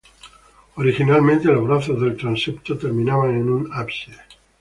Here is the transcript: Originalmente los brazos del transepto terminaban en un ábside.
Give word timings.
Originalmente 0.77 1.49
los 1.49 1.63
brazos 1.67 2.01
del 2.01 2.17
transepto 2.17 2.75
terminaban 2.75 3.35
en 3.37 3.49
un 3.51 3.69
ábside. 3.71 4.17